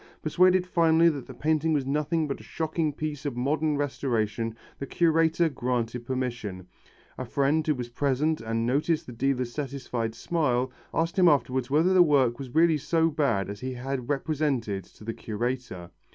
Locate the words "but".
2.27-2.39